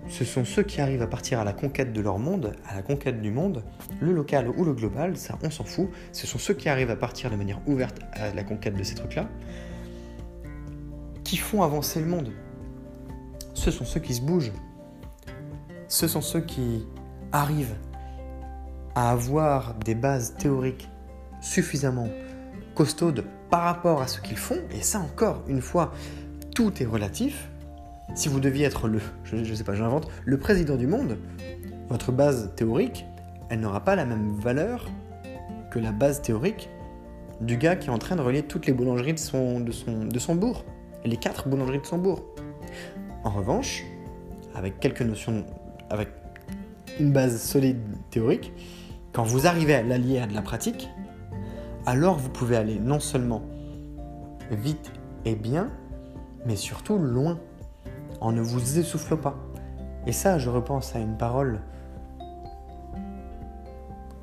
ce 0.08 0.24
sont 0.24 0.44
ceux 0.44 0.62
qui 0.62 0.80
arrivent 0.80 1.02
à 1.02 1.06
partir 1.06 1.40
à 1.40 1.44
la 1.44 1.52
conquête 1.52 1.92
de 1.92 2.00
leur 2.00 2.18
monde, 2.18 2.54
à 2.66 2.74
la 2.74 2.82
conquête 2.82 3.22
du 3.22 3.30
monde, 3.30 3.64
le 4.00 4.12
local 4.12 4.48
ou 4.48 4.64
le 4.64 4.74
global, 4.74 5.16
ça 5.16 5.38
on 5.42 5.50
s'en 5.50 5.64
fout, 5.64 5.88
ce 6.12 6.26
sont 6.26 6.38
ceux 6.38 6.54
qui 6.54 6.68
arrivent 6.68 6.90
à 6.90 6.96
partir 6.96 7.30
de 7.30 7.36
manière 7.36 7.60
ouverte 7.66 7.98
à 8.12 8.32
la 8.34 8.44
conquête 8.44 8.76
de 8.76 8.82
ces 8.82 8.94
trucs-là, 8.94 9.28
qui 11.24 11.36
font 11.36 11.62
avancer 11.62 12.00
le 12.00 12.06
monde. 12.06 12.30
Ce 13.54 13.70
sont 13.70 13.84
ceux 13.84 14.00
qui 14.00 14.14
se 14.14 14.20
bougent, 14.20 14.52
ce 15.88 16.08
sont 16.08 16.20
ceux 16.20 16.40
qui 16.40 16.86
arrivent 17.32 17.76
à 18.94 19.12
avoir 19.12 19.74
des 19.74 19.94
bases 19.94 20.34
théoriques 20.36 20.90
suffisamment 21.40 22.08
costaudes 22.74 23.24
par 23.50 23.62
rapport 23.62 24.02
à 24.02 24.06
ce 24.06 24.20
qu'ils 24.20 24.36
font, 24.36 24.58
et 24.70 24.82
ça 24.82 25.00
encore, 25.00 25.42
une 25.48 25.60
fois, 25.60 25.92
tout 26.54 26.82
est 26.82 26.86
relatif. 26.86 27.48
Si 28.14 28.28
vous 28.28 28.40
deviez 28.40 28.66
être 28.66 28.88
le, 28.88 29.00
je 29.24 29.54
sais 29.54 29.64
pas, 29.64 29.74
j'invente, 29.74 30.08
le 30.24 30.38
président 30.38 30.76
du 30.76 30.86
monde, 30.86 31.18
votre 31.88 32.12
base 32.12 32.52
théorique, 32.56 33.06
elle 33.48 33.60
n'aura 33.60 33.84
pas 33.84 33.96
la 33.96 34.04
même 34.04 34.32
valeur 34.32 34.86
que 35.70 35.78
la 35.78 35.92
base 35.92 36.22
théorique 36.22 36.68
du 37.40 37.56
gars 37.56 37.76
qui 37.76 37.88
est 37.88 37.92
en 37.92 37.98
train 37.98 38.16
de 38.16 38.22
relier 38.22 38.42
toutes 38.42 38.66
les 38.66 38.72
boulangeries 38.72 39.14
de 39.14 39.18
son, 39.18 39.60
de 39.60 39.72
son, 39.72 40.04
de 40.04 40.18
son 40.18 40.34
bourg, 40.34 40.64
les 41.04 41.16
quatre 41.16 41.48
boulangeries 41.48 41.80
de 41.80 41.86
son 41.86 41.98
bourg. 41.98 42.24
En 43.24 43.30
revanche, 43.30 43.84
avec 44.54 44.80
quelques 44.80 45.02
notions 45.02 45.44
avec 45.90 46.08
une 47.00 47.12
base 47.12 47.40
solide 47.40 47.80
théorique, 48.10 48.52
quand 49.12 49.24
vous 49.24 49.46
arrivez 49.46 49.74
à 49.74 49.82
l'allier 49.82 50.20
à 50.20 50.26
de 50.26 50.34
la 50.34 50.42
pratique, 50.42 50.88
alors 51.86 52.16
vous 52.16 52.28
pouvez 52.28 52.56
aller 52.56 52.78
non 52.78 53.00
seulement 53.00 53.42
vite 54.50 54.92
et 55.24 55.34
bien, 55.34 55.70
mais 56.46 56.56
surtout 56.56 56.98
loin, 56.98 57.38
en 58.20 58.32
ne 58.32 58.40
vous 58.40 58.78
essoufflant 58.78 59.16
pas. 59.16 59.36
Et 60.06 60.12
ça, 60.12 60.38
je 60.38 60.50
repense 60.50 60.94
à 60.94 60.98
une 60.98 61.16
parole 61.16 61.60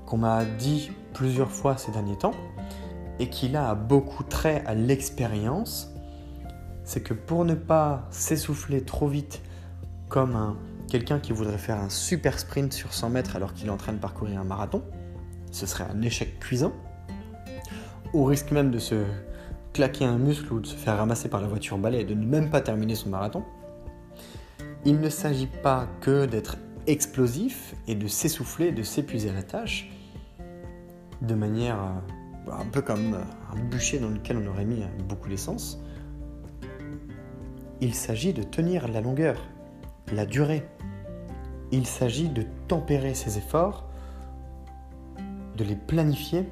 qu'on 0.05 0.17
m'a 0.17 0.43
dit 0.45 0.91
plusieurs 1.13 1.51
fois 1.51 1.77
ces 1.77 1.91
derniers 1.91 2.17
temps, 2.17 2.33
et 3.19 3.29
qui 3.29 3.49
là 3.49 3.69
a 3.69 3.75
beaucoup 3.75 4.23
trait 4.23 4.63
à 4.65 4.73
l'expérience, 4.73 5.93
c'est 6.83 7.01
que 7.01 7.13
pour 7.13 7.45
ne 7.45 7.53
pas 7.53 8.07
s'essouffler 8.09 8.83
trop 8.83 9.07
vite 9.07 9.41
comme 10.07 10.35
un, 10.35 10.57
quelqu'un 10.89 11.19
qui 11.19 11.33
voudrait 11.33 11.57
faire 11.57 11.77
un 11.77 11.89
super 11.89 12.39
sprint 12.39 12.73
sur 12.73 12.93
100 12.93 13.09
mètres 13.09 13.35
alors 13.35 13.53
qu'il 13.53 13.67
est 13.67 13.71
en 13.71 13.77
train 13.77 13.93
de 13.93 13.99
parcourir 13.99 14.39
un 14.39 14.45
marathon, 14.45 14.81
ce 15.51 15.65
serait 15.65 15.85
un 15.91 16.01
échec 16.01 16.39
cuisant, 16.39 16.73
au 18.13 18.23
risque 18.23 18.51
même 18.51 18.71
de 18.71 18.79
se 18.79 19.03
claquer 19.73 20.05
un 20.05 20.17
muscle 20.17 20.51
ou 20.53 20.59
de 20.59 20.67
se 20.67 20.75
faire 20.75 20.97
ramasser 20.97 21.29
par 21.29 21.41
la 21.41 21.47
voiture 21.47 21.77
balai 21.77 22.01
et 22.01 22.05
de 22.05 22.13
ne 22.13 22.25
même 22.25 22.49
pas 22.49 22.61
terminer 22.61 22.95
son 22.95 23.09
marathon, 23.09 23.43
il 24.85 24.99
ne 24.99 25.09
s'agit 25.09 25.47
pas 25.47 25.87
que 26.01 26.25
d'être 26.25 26.57
explosif 26.87 27.75
et 27.87 27.95
de 27.95 28.07
s'essouffler, 28.07 28.71
de 28.71 28.83
s'épuiser 28.83 29.29
à 29.29 29.33
la 29.33 29.43
tâche, 29.43 29.91
de 31.21 31.35
manière 31.35 31.77
euh, 31.77 32.51
un 32.51 32.65
peu 32.65 32.81
comme 32.81 33.15
un 33.15 33.59
bûcher 33.69 33.99
dans 33.99 34.09
lequel 34.09 34.37
on 34.37 34.47
aurait 34.47 34.65
mis 34.65 34.83
beaucoup 35.07 35.29
d'essence. 35.29 35.79
Il 37.81 37.93
s'agit 37.93 38.33
de 38.33 38.43
tenir 38.43 38.87
la 38.87 39.01
longueur, 39.01 39.37
la 40.11 40.25
durée. 40.25 40.65
Il 41.71 41.85
s'agit 41.85 42.29
de 42.29 42.43
tempérer 42.67 43.13
ses 43.13 43.37
efforts, 43.37 43.87
de 45.55 45.63
les 45.63 45.75
planifier 45.75 46.49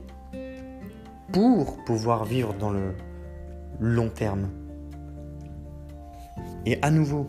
pour 1.31 1.83
pouvoir 1.83 2.25
vivre 2.25 2.53
dans 2.53 2.69
le 2.69 2.93
long 3.79 4.09
terme. 4.09 4.49
Et 6.65 6.81
à 6.81 6.91
nouveau, 6.91 7.27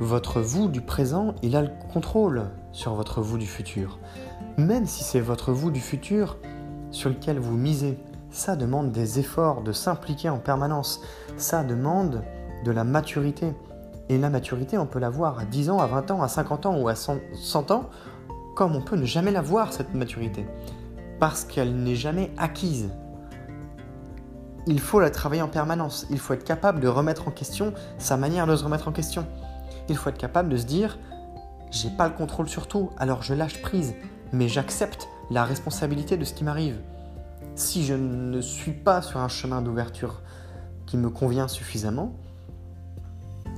votre 0.00 0.40
vous 0.40 0.68
du 0.68 0.80
présent, 0.80 1.34
il 1.42 1.56
a 1.56 1.62
le 1.62 1.70
contrôle 1.92 2.44
sur 2.72 2.94
votre 2.94 3.20
vous 3.20 3.38
du 3.38 3.46
futur. 3.46 3.98
Même 4.56 4.86
si 4.86 5.04
c'est 5.04 5.20
votre 5.20 5.52
vous 5.52 5.70
du 5.70 5.80
futur 5.80 6.38
sur 6.90 7.10
lequel 7.10 7.38
vous 7.38 7.56
misez, 7.56 7.98
ça 8.30 8.56
demande 8.56 8.92
des 8.92 9.18
efforts 9.18 9.62
de 9.62 9.72
s'impliquer 9.72 10.28
en 10.28 10.38
permanence. 10.38 11.02
Ça 11.36 11.64
demande 11.64 12.22
de 12.64 12.70
la 12.70 12.84
maturité. 12.84 13.52
Et 14.08 14.18
la 14.18 14.30
maturité, 14.30 14.78
on 14.78 14.86
peut 14.86 14.98
l'avoir 14.98 15.38
à 15.38 15.44
10 15.44 15.70
ans, 15.70 15.78
à 15.78 15.86
20 15.86 16.10
ans, 16.10 16.22
à 16.22 16.28
50 16.28 16.66
ans 16.66 16.80
ou 16.80 16.88
à 16.88 16.94
100 16.94 17.70
ans, 17.70 17.90
comme 18.56 18.74
on 18.74 18.82
peut 18.82 18.96
ne 18.96 19.04
jamais 19.04 19.30
l'avoir, 19.30 19.72
cette 19.72 19.94
maturité. 19.94 20.46
Parce 21.20 21.44
qu'elle 21.44 21.76
n'est 21.76 21.94
jamais 21.94 22.32
acquise 22.38 22.90
il 24.66 24.80
faut 24.80 25.00
la 25.00 25.10
travailler 25.10 25.42
en 25.42 25.48
permanence. 25.48 26.06
Il 26.10 26.18
faut 26.18 26.34
être 26.34 26.44
capable 26.44 26.80
de 26.80 26.88
remettre 26.88 27.28
en 27.28 27.30
question 27.30 27.72
sa 27.98 28.16
manière 28.16 28.46
de 28.46 28.56
se 28.56 28.64
remettre 28.64 28.88
en 28.88 28.92
question. 28.92 29.26
Il 29.88 29.96
faut 29.96 30.10
être 30.10 30.18
capable 30.18 30.48
de 30.48 30.56
se 30.56 30.64
dire 30.64 30.98
j'ai 31.70 31.90
pas 31.90 32.08
le 32.08 32.14
contrôle 32.14 32.48
sur 32.48 32.66
tout, 32.66 32.90
alors 32.98 33.22
je 33.22 33.32
lâche 33.32 33.62
prise, 33.62 33.94
mais 34.32 34.48
j'accepte 34.48 35.08
la 35.30 35.44
responsabilité 35.44 36.16
de 36.16 36.24
ce 36.24 36.34
qui 36.34 36.44
m'arrive. 36.44 36.80
Si 37.54 37.84
je 37.84 37.94
ne 37.94 38.40
suis 38.40 38.72
pas 38.72 39.02
sur 39.02 39.20
un 39.20 39.28
chemin 39.28 39.62
d'ouverture 39.62 40.22
qui 40.86 40.96
me 40.96 41.10
convient 41.10 41.46
suffisamment, 41.46 42.16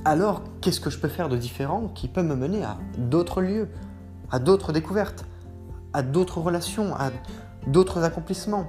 alors 0.05 0.43
qu'est-ce 0.61 0.79
que 0.79 0.89
je 0.89 0.99
peux 0.99 1.07
faire 1.07 1.29
de 1.29 1.37
différent 1.37 1.87
qui 1.87 2.07
peut 2.07 2.21
me 2.21 2.35
mener 2.35 2.63
à 2.63 2.77
d'autres 2.97 3.41
lieux, 3.41 3.69
à 4.31 4.39
d'autres 4.39 4.73
découvertes, 4.73 5.25
à 5.93 6.03
d'autres 6.03 6.39
relations, 6.39 6.95
à 6.95 7.11
d'autres 7.67 8.03
accomplissements 8.03 8.67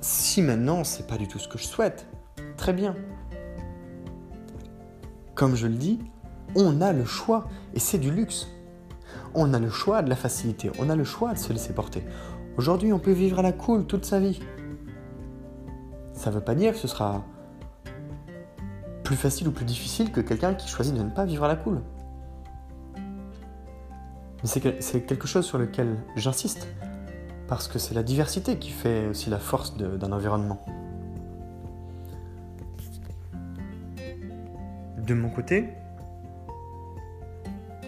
Si 0.00 0.42
maintenant 0.42 0.84
c'est 0.84 1.06
pas 1.06 1.16
du 1.16 1.28
tout 1.28 1.38
ce 1.38 1.48
que 1.48 1.58
je 1.58 1.64
souhaite, 1.64 2.06
très 2.56 2.72
bien. 2.72 2.94
Comme 5.34 5.56
je 5.56 5.66
le 5.66 5.74
dis, 5.74 5.98
on 6.54 6.80
a 6.80 6.92
le 6.92 7.04
choix 7.04 7.48
et 7.74 7.80
c'est 7.80 7.98
du 7.98 8.10
luxe. 8.10 8.48
On 9.34 9.52
a 9.52 9.58
le 9.58 9.70
choix 9.70 10.02
de 10.02 10.08
la 10.08 10.16
facilité, 10.16 10.70
on 10.78 10.90
a 10.90 10.96
le 10.96 11.04
choix 11.04 11.32
de 11.32 11.38
se 11.38 11.52
laisser 11.52 11.72
porter. 11.72 12.04
Aujourd'hui, 12.56 12.92
on 12.92 13.00
peut 13.00 13.12
vivre 13.12 13.40
à 13.40 13.42
la 13.42 13.52
cool 13.52 13.86
toute 13.86 14.04
sa 14.04 14.20
vie. 14.20 14.38
Ça 16.12 16.30
ne 16.30 16.36
veut 16.36 16.40
pas 16.40 16.54
dire 16.54 16.72
que 16.72 16.78
ce 16.78 16.86
sera 16.86 17.24
plus 19.02 19.16
facile 19.16 19.48
ou 19.48 19.50
plus 19.50 19.64
difficile 19.64 20.12
que 20.12 20.20
quelqu'un 20.20 20.54
qui 20.54 20.68
choisit 20.68 20.94
de 20.94 21.02
ne 21.02 21.10
pas 21.10 21.24
vivre 21.24 21.44
à 21.44 21.48
la 21.48 21.56
cool. 21.56 21.82
Mais 24.44 24.50
c'est 24.80 25.00
quelque 25.06 25.26
chose 25.26 25.46
sur 25.46 25.56
lequel 25.56 25.96
j'insiste 26.16 26.68
parce 27.48 27.66
que 27.66 27.78
c'est 27.78 27.94
la 27.94 28.02
diversité 28.02 28.58
qui 28.58 28.72
fait 28.72 29.06
aussi 29.06 29.30
la 29.30 29.38
force 29.38 29.74
d'un 29.78 30.12
environnement. 30.12 30.62
De 34.98 35.14
mon 35.14 35.30
côté, 35.30 35.70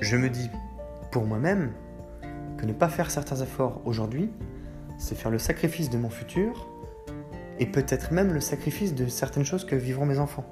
je 0.01 0.17
me 0.17 0.31
dis 0.31 0.49
pour 1.13 1.27
moi-même 1.27 1.73
que 2.57 2.65
ne 2.65 2.73
pas 2.73 2.89
faire 2.89 3.11
certains 3.11 3.37
efforts 3.37 3.83
aujourd'hui, 3.85 4.31
c'est 4.97 5.15
faire 5.15 5.31
le 5.31 5.39
sacrifice 5.39 5.91
de 5.91 5.99
mon 5.99 6.09
futur 6.09 6.71
et 7.59 7.67
peut-être 7.67 8.13
même 8.13 8.33
le 8.33 8.41
sacrifice 8.41 8.95
de 8.95 9.09
certaines 9.09 9.45
choses 9.45 9.67
que 9.67 9.77
vivront 9.77 10.07
mes 10.07 10.19
enfants. 10.19 10.47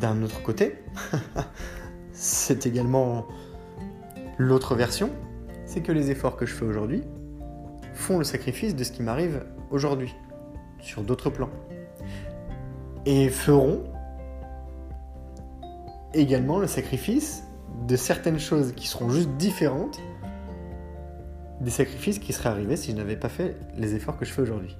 D'un 0.00 0.22
autre 0.22 0.42
côté, 0.42 0.82
c'est 2.12 2.64
également 2.64 3.26
l'autre 4.38 4.74
version, 4.74 5.10
c'est 5.66 5.82
que 5.82 5.92
les 5.92 6.10
efforts 6.10 6.36
que 6.36 6.46
je 6.46 6.54
fais 6.54 6.64
aujourd'hui, 6.64 7.02
font 7.92 8.18
le 8.18 8.24
sacrifice 8.24 8.74
de 8.74 8.84
ce 8.84 8.92
qui 8.92 9.02
m'arrive 9.02 9.44
aujourd'hui, 9.70 10.14
sur 10.80 11.02
d'autres 11.02 11.30
plans. 11.30 11.50
Et 13.04 13.28
feront 13.28 13.84
également 16.14 16.58
le 16.58 16.66
sacrifice 16.66 17.44
de 17.86 17.96
certaines 17.96 18.38
choses 18.38 18.72
qui 18.72 18.86
seront 18.86 19.10
juste 19.10 19.30
différentes 19.36 20.00
des 21.60 21.70
sacrifices 21.70 22.18
qui 22.18 22.32
seraient 22.32 22.50
arrivés 22.50 22.76
si 22.76 22.92
je 22.92 22.96
n'avais 22.96 23.16
pas 23.16 23.28
fait 23.28 23.56
les 23.76 23.94
efforts 23.94 24.16
que 24.16 24.24
je 24.24 24.32
fais 24.32 24.42
aujourd'hui. 24.42 24.76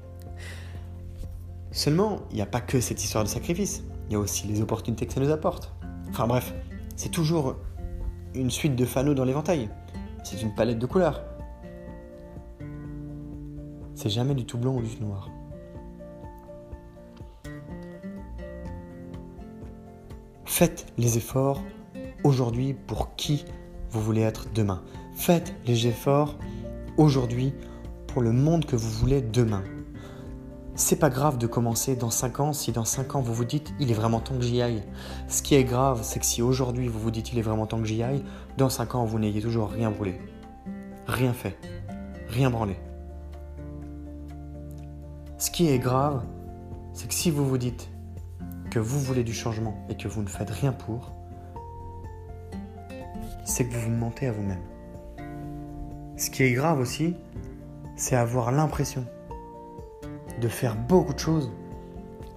Seulement, 1.73 2.21
il 2.31 2.37
n'y 2.37 2.43
a 2.43 2.47
pas 2.47 2.61
que 2.61 2.81
cette 2.81 3.03
histoire 3.03 3.25
de 3.25 3.29
sacrifice, 3.29 3.83
il 4.09 4.13
y 4.13 4.17
a 4.17 4.19
aussi 4.19 4.47
les 4.47 4.63
opportunités 4.63 5.07
que 5.07 5.13
ça 5.13 5.21
nous 5.21 5.31
apporte. 5.31 5.75
Enfin 6.09 6.27
bref, 6.27 6.55
c'est 6.97 7.11
toujours 7.11 7.57
une 8.35 8.51
suite 8.51 8.77
de 8.77 8.85
fanaux 8.85 9.15
dans 9.15 9.25
l'éventail. 9.25 9.69
C'est 10.25 10.43
une 10.43 10.55
palette 10.55 10.79
de 10.79 10.87
couleurs 10.87 11.23
c'est 13.99 14.11
jamais 14.11 14.37
du 14.37 14.45
tout 14.45 14.59
blanc 14.59 14.77
ou 14.77 14.81
du 14.81 14.89
tout 14.89 15.05
noir. 15.05 15.29
Faites 20.45 20.87
les 20.97 21.19
efforts 21.19 21.61
aujourd'hui 22.23 22.75
pour 22.75 23.17
qui 23.17 23.45
vous 23.91 24.01
voulez 24.01 24.21
être 24.21 24.53
demain. 24.55 24.85
Faites 25.17 25.53
les 25.67 25.89
efforts 25.89 26.37
aujourd'hui 26.97 27.53
pour 28.07 28.23
le 28.23 28.31
monde 28.31 28.67
que 28.67 28.77
vous 28.77 28.91
voulez 28.91 29.21
demain. 29.21 29.65
C'est 30.81 30.95
pas 30.95 31.11
grave 31.11 31.39
de 31.39 31.49
commencer 31.49 31.97
dans 31.97 32.09
5 32.09 32.39
ans 32.39 32.53
si 32.53 32.71
dans 32.71 32.85
5 32.85 33.17
ans 33.17 33.21
vous 33.21 33.35
vous 33.35 33.45
dites 33.45 33.75
il 33.81 33.91
est 33.91 33.95
vraiment 33.95 34.21
temps 34.21 34.37
que 34.37 34.45
j'y 34.45 34.63
aille. 34.63 34.85
Ce 35.27 35.43
qui 35.43 35.57
est 35.57 35.65
grave, 35.65 36.05
c'est 36.05 36.21
que 36.21 36.25
si 36.25 36.41
aujourd'hui 36.41 36.87
vous 36.87 37.01
vous 37.01 37.11
dites 37.11 37.33
il 37.33 37.39
est 37.41 37.43
vraiment 37.43 37.67
temps 37.67 37.81
que 37.81 37.85
j'y 37.85 38.01
aille, 38.01 38.23
dans 38.57 38.69
5 38.69 38.95
ans 38.95 39.05
vous 39.05 39.19
n'ayez 39.19 39.43
toujours 39.43 39.71
rien 39.71 39.91
brûlé. 39.91 40.21
Rien 41.09 41.33
fait. 41.33 41.59
Rien 42.29 42.49
branlé. 42.49 42.77
Ce 45.37 45.51
qui 45.51 45.69
est 45.69 45.81
grave, 45.81 46.23
c'est 46.93 47.09
que 47.09 47.15
si 47.15 47.33
vous 47.33 47.45
vous 47.45 47.59
dites 47.59 47.91
que 48.71 48.79
vous 48.79 49.01
voulez 49.01 49.25
du 49.25 49.35
changement 49.35 49.85
et 49.89 49.97
que 49.97 50.07
vous 50.07 50.23
ne 50.23 50.29
faites 50.29 50.51
rien 50.51 50.73
pour, 50.73 51.11
c'est 53.45 53.67
que 53.67 53.75
vous 53.75 53.81
vous 53.81 53.97
mentez 53.97 54.29
à 54.29 54.33
vous-même. 54.33 54.63
Ce 56.17 56.31
qui 56.31 56.45
est 56.45 56.53
grave 56.53 56.79
aussi, 56.79 57.17
c'est 57.97 58.15
avoir 58.15 58.53
l'impression 58.53 59.05
de 60.41 60.49
faire 60.49 60.77
beaucoup 60.77 61.15
de 61.15 61.19
choses 61.19 61.51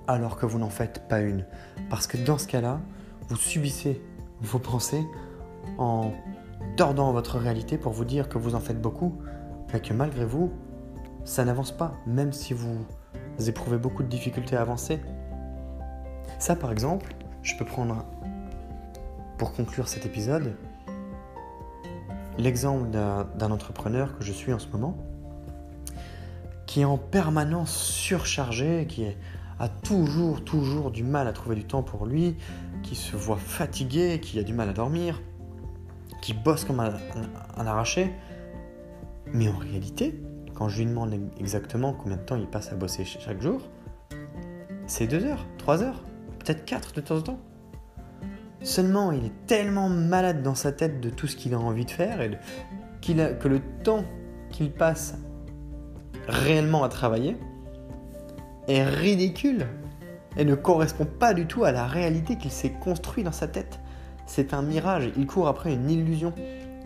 alors 0.08 0.38
que 0.38 0.46
vous 0.46 0.60
n'en 0.60 0.70
faites 0.70 1.08
pas 1.08 1.22
une. 1.22 1.46
Parce 1.90 2.08
que 2.08 2.18
dans 2.18 2.38
ce 2.38 2.48
cas-là, 2.48 2.80
vous 3.30 3.36
subissez 3.36 4.02
vos 4.42 4.60
pensées 4.60 5.06
en 5.78 6.12
tordant 6.76 7.12
votre 7.12 7.38
réalité 7.38 7.78
pour 7.78 7.92
vous 7.92 8.06
dire 8.06 8.28
que 8.30 8.38
vous 8.38 8.56
en 8.56 8.60
faites 8.60 8.82
beaucoup, 8.82 9.18
mais 9.74 9.80
que 9.80 9.94
malgré 9.94 10.26
vous, 10.26 10.52
ça 11.24 11.46
n'avance 11.46 11.72
pas, 11.72 11.94
même 12.08 12.34
si 12.34 12.54
vous 12.54 12.86
éprouvez 13.48 13.78
beaucoup 13.78 14.04
de 14.04 14.10
difficultés 14.10 14.56
à 14.56 14.62
avancer. 14.62 15.00
Ça, 16.40 16.56
par 16.56 16.72
exemple, 16.72 17.14
je 17.44 17.56
peux 17.56 17.66
prendre, 17.66 18.06
pour 19.38 19.54
conclure 19.54 19.88
cet 19.88 20.06
épisode, 20.06 20.56
l'exemple 22.38 22.90
d'un 22.90 23.52
entrepreneur 23.52 24.18
que 24.18 24.24
je 24.24 24.32
suis 24.32 24.52
en 24.52 24.60
ce 24.60 24.68
moment, 24.70 24.98
qui 26.72 26.80
est 26.80 26.86
en 26.86 26.98
permanence 26.98 27.76
surchargé, 27.76 28.86
qui 28.88 29.06
a 29.60 29.68
toujours, 29.68 30.42
toujours 30.42 30.90
du 30.90 31.04
mal 31.04 31.28
à 31.28 31.34
trouver 31.34 31.58
du 31.58 31.66
temps 31.66 31.84
pour 31.84 32.06
lui, 32.06 32.38
qui 32.82 32.96
se 32.96 33.18
voit 33.18 33.36
fatigué, 33.36 34.22
qui 34.22 34.40
a 34.40 34.44
du 34.44 34.54
mal 34.54 34.70
à 34.70 34.72
dormir, 34.72 35.22
qui 36.22 36.34
bosse 36.34 36.64
comme 36.64 36.80
un 36.80 37.68
arraché, 37.68 38.14
Mais 39.34 39.50
en 39.50 39.58
réalité, 39.58 40.18
quand 40.54 40.70
je 40.70 40.78
lui 40.78 40.86
demande 40.86 41.14
exactement 41.38 41.92
combien 41.92 42.16
de 42.16 42.22
temps 42.22 42.38
il 42.38 42.48
passe 42.48 42.72
à 42.72 42.76
bosser 42.76 43.04
chaque 43.04 43.42
jour, 43.42 43.68
c'est 44.88 45.08
deux 45.08 45.26
heures, 45.26 45.46
trois 45.58 45.84
heures, 45.84 46.02
peut-être 46.40 46.64
quatre 46.64 46.94
de 46.94 47.02
temps 47.02 47.18
en 47.18 47.22
temps. 47.22 47.40
Seulement, 48.64 49.12
il 49.12 49.26
est 49.26 49.46
tellement 49.46 49.90
malade 49.90 50.42
dans 50.42 50.56
sa 50.56 50.72
tête 50.72 51.02
de 51.02 51.10
tout 51.10 51.28
ce 51.28 51.36
qu'il 51.36 51.54
a 51.54 51.60
envie 51.60 51.84
de 51.84 51.92
faire 51.92 52.22
et 52.22 52.32
que 53.02 53.48
le 53.50 53.60
temps 53.84 54.06
qu'il 54.52 54.72
passe 54.72 55.18
réellement 56.28 56.84
à 56.84 56.90
travailler 56.90 57.38
est 58.68 58.84
ridicule 58.84 59.68
et 60.38 60.46
ne 60.46 60.56
correspond 60.56 61.06
pas 61.06 61.34
du 61.34 61.46
tout 61.46 61.64
à 61.64 61.72
la 61.72 61.88
réalité 61.88 62.38
qu'il 62.38 62.52
s'est 62.52 62.72
construit 62.72 63.24
dans 63.24 63.32
sa 63.32 63.48
tête. 63.48 63.80
C'est 64.26 64.54
un 64.54 64.62
mirage, 64.62 65.10
il 65.18 65.26
court 65.26 65.48
après 65.48 65.74
une 65.74 65.90
illusion 65.90 66.34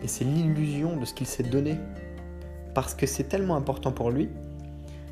et 0.02 0.08
c'est 0.08 0.24
l'illusion 0.24 0.96
de 0.96 1.04
ce 1.04 1.14
qu'il 1.14 1.26
s'est 1.26 1.42
donné. 1.42 1.76
Parce 2.74 2.94
que 2.94 3.06
c'est 3.06 3.24
tellement 3.24 3.56
important 3.56 3.92
pour 3.92 4.10
lui 4.10 4.28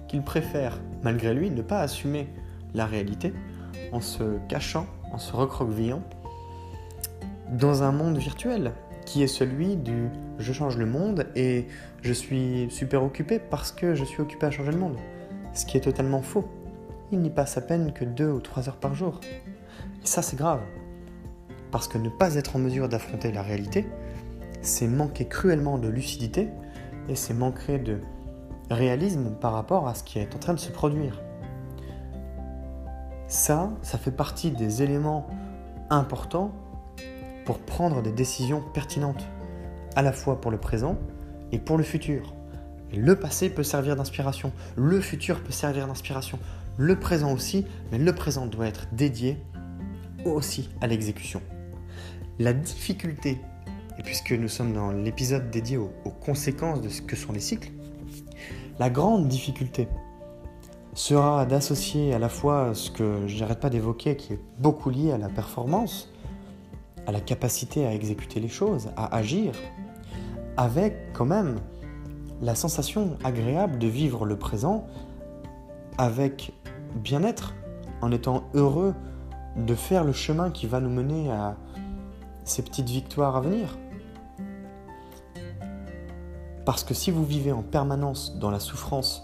qu'il 0.08 0.22
préfère, 0.22 0.80
malgré 1.02 1.32
lui, 1.32 1.50
ne 1.50 1.62
pas 1.62 1.80
assumer 1.80 2.28
la 2.74 2.86
réalité 2.86 3.32
en 3.92 4.00
se 4.00 4.38
cachant, 4.48 4.86
en 5.12 5.18
se 5.18 5.34
recroquevillant 5.34 6.02
dans 7.52 7.82
un 7.82 7.92
monde 7.92 8.18
virtuel 8.18 8.72
qui 9.04 9.22
est 9.22 9.28
celui 9.28 9.76
du 9.76 10.08
je 10.38 10.52
change 10.52 10.76
le 10.76 10.86
monde 10.86 11.26
et 11.36 11.66
je 12.02 12.12
suis 12.12 12.66
super 12.70 13.02
occupé 13.02 13.38
parce 13.38 13.72
que 13.72 13.94
je 13.94 14.04
suis 14.04 14.20
occupé 14.20 14.46
à 14.46 14.50
changer 14.50 14.72
le 14.72 14.78
monde. 14.78 14.96
Ce 15.52 15.66
qui 15.66 15.76
est 15.76 15.82
totalement 15.82 16.22
faux. 16.22 16.44
Il 17.12 17.20
n'y 17.20 17.30
passe 17.30 17.56
à 17.56 17.60
peine 17.60 17.92
que 17.92 18.04
deux 18.04 18.30
ou 18.30 18.40
trois 18.40 18.68
heures 18.68 18.76
par 18.76 18.94
jour. 18.94 19.20
Et 20.02 20.06
ça, 20.06 20.22
c'est 20.22 20.36
grave. 20.36 20.60
Parce 21.70 21.86
que 21.86 21.98
ne 21.98 22.08
pas 22.08 22.34
être 22.34 22.56
en 22.56 22.58
mesure 22.58 22.88
d'affronter 22.88 23.30
la 23.30 23.42
réalité, 23.42 23.86
c'est 24.62 24.88
manquer 24.88 25.26
cruellement 25.26 25.78
de 25.78 25.88
lucidité 25.88 26.48
et 27.08 27.14
c'est 27.14 27.34
manquer 27.34 27.78
de 27.78 28.00
réalisme 28.70 29.34
par 29.40 29.52
rapport 29.52 29.86
à 29.86 29.94
ce 29.94 30.02
qui 30.02 30.18
est 30.18 30.34
en 30.34 30.38
train 30.38 30.54
de 30.54 30.60
se 30.60 30.70
produire. 30.70 31.20
Ça, 33.28 33.70
ça 33.82 33.98
fait 33.98 34.10
partie 34.10 34.50
des 34.50 34.82
éléments 34.82 35.26
importants 35.90 36.52
pour 37.44 37.58
prendre 37.58 38.02
des 38.02 38.12
décisions 38.12 38.62
pertinentes, 38.72 39.26
à 39.96 40.02
la 40.02 40.12
fois 40.12 40.40
pour 40.40 40.50
le 40.50 40.58
présent 40.58 40.98
et 41.52 41.58
pour 41.58 41.76
le 41.76 41.84
futur. 41.84 42.34
le 42.96 43.16
passé 43.16 43.50
peut 43.50 43.64
servir 43.64 43.96
d'inspiration, 43.96 44.52
le 44.76 45.00
futur 45.00 45.42
peut 45.42 45.52
servir 45.52 45.86
d'inspiration, 45.86 46.38
le 46.76 46.98
présent 46.98 47.32
aussi, 47.32 47.66
mais 47.90 47.98
le 47.98 48.12
présent 48.14 48.46
doit 48.46 48.66
être 48.66 48.86
dédié 48.92 49.36
aussi 50.24 50.70
à 50.80 50.86
l'exécution. 50.86 51.42
La 52.38 52.52
difficulté, 52.52 53.40
et 53.98 54.02
puisque 54.02 54.32
nous 54.32 54.48
sommes 54.48 54.72
dans 54.72 54.90
l'épisode 54.90 55.50
dédié 55.50 55.76
aux, 55.76 55.92
aux, 56.04 56.10
conséquences 56.10 56.80
de 56.80 56.88
ce 56.88 57.02
que 57.02 57.16
sont 57.16 57.32
les 57.32 57.40
cycles, 57.40 57.70
la 58.78 58.90
grande 58.90 59.28
difficulté 59.28 59.88
sera 60.94 61.46
d'associer 61.46 62.14
à 62.14 62.18
la 62.18 62.28
fois 62.28 62.74
ce 62.74 62.90
que 62.90 63.26
j'arrête 63.26 63.60
pas 63.60 63.70
d'évoquer, 63.70 64.16
qui 64.16 64.34
est 64.34 64.40
beaucoup 64.58 64.90
lié 64.90 65.12
à 65.12 65.18
la 65.18 65.28
performance, 65.28 66.13
à 67.06 67.12
la 67.12 67.20
capacité 67.20 67.86
à 67.86 67.92
exécuter 67.92 68.40
les 68.40 68.48
choses, 68.48 68.90
à 68.96 69.14
agir, 69.14 69.52
avec 70.56 71.12
quand 71.12 71.24
même 71.24 71.58
la 72.40 72.54
sensation 72.54 73.16
agréable 73.24 73.78
de 73.78 73.86
vivre 73.86 74.24
le 74.24 74.36
présent 74.36 74.86
avec 75.98 76.52
bien-être, 76.96 77.54
en 78.02 78.10
étant 78.10 78.44
heureux 78.54 78.94
de 79.56 79.74
faire 79.74 80.04
le 80.04 80.12
chemin 80.12 80.50
qui 80.50 80.66
va 80.66 80.80
nous 80.80 80.90
mener 80.90 81.30
à 81.30 81.56
ces 82.44 82.62
petites 82.62 82.88
victoires 82.88 83.36
à 83.36 83.40
venir. 83.40 83.78
Parce 86.64 86.82
que 86.82 86.94
si 86.94 87.10
vous 87.10 87.24
vivez 87.24 87.52
en 87.52 87.62
permanence 87.62 88.38
dans 88.38 88.50
la 88.50 88.58
souffrance 88.58 89.22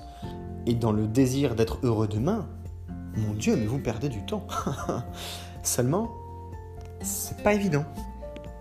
et 0.67 0.75
dans 0.75 0.93
le 0.93 1.07
désir 1.07 1.55
d'être 1.55 1.79
heureux 1.83 2.07
demain, 2.07 2.47
mon 3.17 3.35
Dieu, 3.35 3.57
mais 3.57 3.67
vous 3.67 3.79
perdez 3.79 4.09
du 4.09 4.25
temps. 4.25 4.47
Seulement, 5.63 6.11
c'est 7.03 7.43
pas 7.43 7.55
évident 7.55 7.85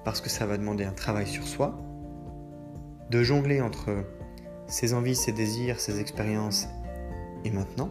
parce 0.06 0.22
que 0.22 0.30
ça 0.30 0.46
va 0.46 0.58
demander 0.58 0.86
un 0.86 0.92
travail 0.92 1.28
sur 1.28 1.48
soi, 1.48 1.78
de 3.10 3.22
jongler 3.24 3.62
entre 3.62 4.06
ses 4.68 4.94
envies, 4.94 5.16
ses 5.16 5.32
désirs, 5.32 5.80
ses 5.80 6.00
expériences 6.00 6.68
et 7.44 7.52
maintenant, 7.52 7.90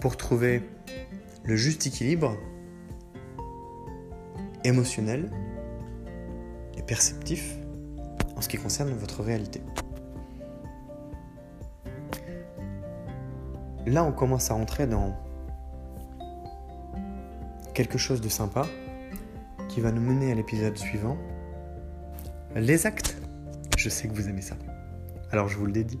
pour 0.00 0.16
trouver 0.16 0.62
le 1.44 1.56
juste 1.56 1.86
équilibre 1.86 2.36
émotionnel 4.64 5.30
et 6.76 6.82
perceptif 6.82 7.56
en 8.36 8.40
ce 8.40 8.48
qui 8.48 8.56
concerne 8.56 8.90
votre 8.90 9.22
réalité. 9.22 9.62
Là, 13.86 14.04
on 14.04 14.12
commence 14.12 14.50
à 14.50 14.54
entrer 14.54 14.86
dans 14.86 15.16
quelque 17.76 17.98
chose 17.98 18.22
de 18.22 18.30
sympa 18.30 18.66
qui 19.68 19.82
va 19.82 19.92
nous 19.92 20.00
mener 20.00 20.32
à 20.32 20.34
l'épisode 20.34 20.78
suivant. 20.78 21.18
Les 22.54 22.86
actes. 22.86 23.18
Je 23.76 23.90
sais 23.90 24.08
que 24.08 24.14
vous 24.14 24.30
aimez 24.30 24.40
ça. 24.40 24.56
Alors 25.30 25.48
je 25.48 25.58
vous 25.58 25.66
le 25.66 25.72
dédie. 25.72 26.00